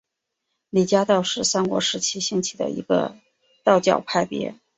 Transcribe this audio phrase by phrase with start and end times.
[0.71, 3.15] 李家道是三国时期兴起的一个
[3.63, 4.55] 道教派别。